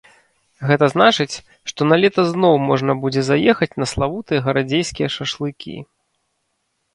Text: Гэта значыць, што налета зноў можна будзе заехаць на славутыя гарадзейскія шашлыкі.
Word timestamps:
Гэта 0.67 0.85
значыць, 0.93 1.35
што 1.71 1.87
налета 1.91 2.25
зноў 2.31 2.55
можна 2.69 2.95
будзе 3.03 3.21
заехаць 3.27 3.69
на 3.85 3.89
славутыя 3.93 4.39
гарадзейскія 4.49 5.09
шашлыкі. 5.19 5.77